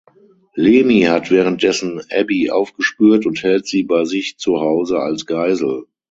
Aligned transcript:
Lemi 0.57 1.01
hat 1.07 1.29
währenddessen 1.29 2.01
Abbie 2.09 2.49
aufgespürt 2.49 3.27
und 3.27 3.43
hält 3.43 3.67
sie 3.67 3.83
bei 3.83 4.03
sich 4.05 4.35
zu 4.39 4.59
Hause 4.59 4.97
als 4.97 5.27
Geisel. 5.27 5.85